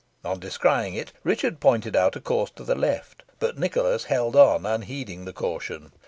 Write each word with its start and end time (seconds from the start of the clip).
On 0.25 0.39
descrying 0.39 0.95
it, 0.95 1.11
Richard 1.23 1.59
pointed 1.59 1.95
out 1.95 2.15
a 2.15 2.19
course 2.19 2.49
to 2.55 2.63
the 2.63 2.73
left, 2.73 3.21
but 3.37 3.59
Nicholas 3.59 4.05
held 4.05 4.35
on, 4.35 4.65
unheeding 4.65 5.25
the 5.25 5.31
caution. 5.31 5.91